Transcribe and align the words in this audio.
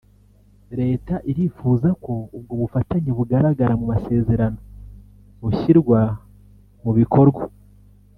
Leta 0.79 1.15
irifuza 1.31 1.89
ko 2.03 2.13
ubwo 2.37 2.53
bufatanye 2.61 3.09
bugaragara 3.17 3.73
mu 3.79 3.85
masezerano 3.93 4.59
bushyirwa 5.41 5.99
mu 6.83 6.91
bikorwa 6.99 7.43